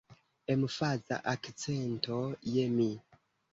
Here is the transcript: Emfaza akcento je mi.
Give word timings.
Emfaza 0.55 1.17
akcento 1.35 2.19
je 2.55 2.67
mi. 2.81 2.91